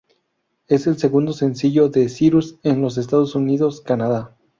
[0.67, 4.35] Es el segundo sencillo de Cyrus en los Estados Unidos, Canadá.